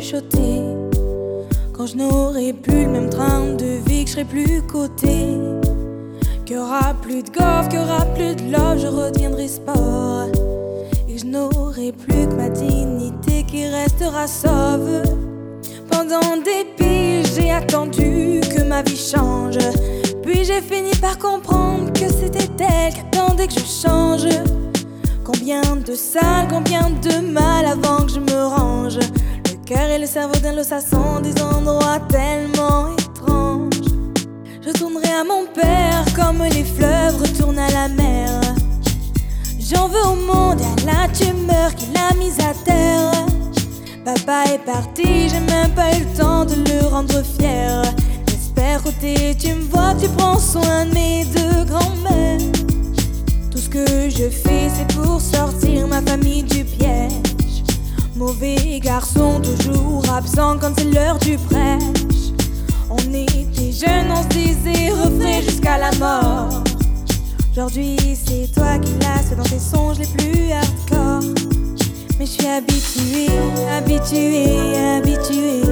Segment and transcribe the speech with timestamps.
[0.00, 0.62] chuchoter.
[1.72, 5.36] Quand je n'aurai plus le même train de vie, que je serai plus coté.
[6.44, 10.28] Qu'il y aura plus de golf, qu'il y aura plus de love, je redeviendrai sport.
[11.08, 15.02] Et je n'aurai plus que ma dignité qui restera sauve.
[15.90, 19.58] Pendant des piges, j'ai attendu que ma vie change.
[20.22, 24.28] Puis j'ai fini par comprendre que c'était elle qui attendait que je change.
[25.30, 28.96] Combien de sale, combien de mal avant que je me range.
[28.96, 33.74] Le cœur et le cerveau d'un lot, ça sont des endroits tellement étranges.
[34.62, 38.40] Je tournerai à mon père comme les fleuves retournent à la mer.
[39.60, 43.12] J'en veux au monde et à la tumeur qui l'a mise à terre.
[44.06, 47.82] Papa est parti, j'ai même pas eu le temps de le rendre fier.
[48.28, 52.57] J'espère côté, tu me vois, tu prends soin de mes deux grands-mères.
[53.86, 57.12] Je fais, c'est pour sortir ma famille du piège.
[58.16, 62.32] Mauvais garçon, toujours absent quand c'est l'heure du prêche.
[62.90, 66.64] On était jeunes, on se disait refrain jusqu'à la mort.
[67.52, 71.34] Aujourd'hui, c'est toi qui l'as dans tes songes les plus hardcore.
[72.18, 73.28] Mais je suis habitué,
[73.76, 74.48] habitué.
[75.08, 75.62] Habitué,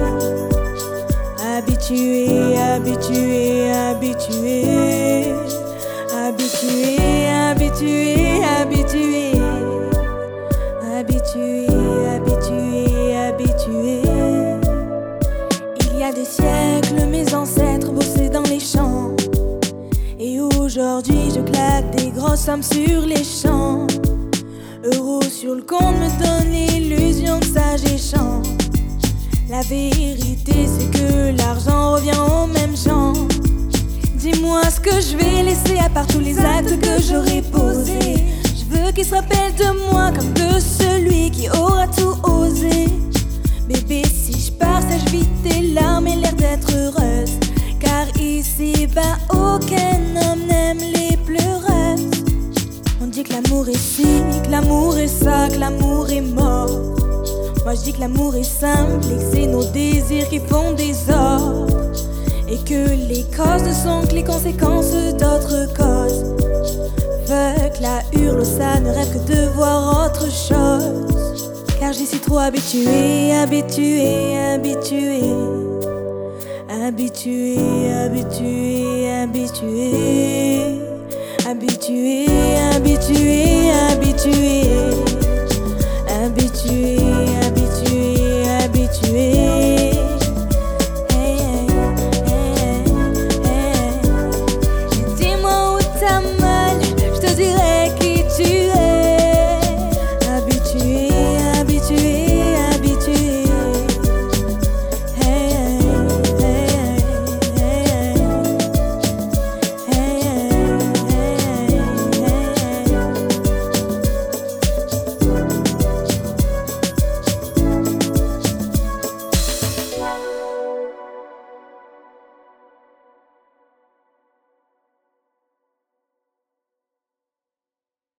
[1.57, 3.26] habitué, habitué.
[7.79, 9.31] Habitué, habitué,
[10.97, 11.67] habitué.
[12.09, 14.01] Habitué, habitué.
[15.91, 19.11] Il y a des siècles, mes ancêtres bossaient dans les champs.
[20.19, 23.85] Et aujourd'hui, je claque des grosses sommes sur les champs.
[24.95, 28.47] Euros sur le compte me donne l'illusion que ça j'échange.
[29.51, 32.56] La vérité, c'est que l'argent revient aux mêmes gens.
[34.29, 38.25] Dis-moi ce que je vais laisser à part tous les actes que j'aurais posés.
[38.43, 42.87] Je veux qu'ils se rappellent de moi comme de celui qui aura tout osé.
[43.69, 47.39] Bébé, si je pars, sache vite tes larmes et l'air d'être heureuse.
[47.79, 52.11] Car ici, bas, aucun homme n'aime les pleureuses.
[53.01, 54.07] On dit que l'amour est ci,
[54.43, 56.81] que l'amour est ça, que l'amour est mort.
[57.63, 60.93] Moi je dis que l'amour est simple et que c'est nos désirs qui font des
[61.13, 61.46] ordres.
[62.67, 66.35] Que les causes ne sont que les conséquences d'autres causes.
[67.25, 71.49] Fuck la hurle, ça ne rêve que de voir autre chose.
[71.79, 75.21] Car j'y suis trop habitué, habitué, habitué.
[76.69, 77.57] Habitué,
[78.03, 80.81] habitué, habitué.
[81.47, 82.25] Habitué,
[82.75, 84.63] habitué, habitué.
[86.21, 86.96] Habitué.